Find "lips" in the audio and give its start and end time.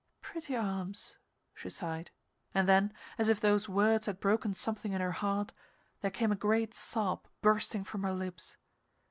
8.13-8.57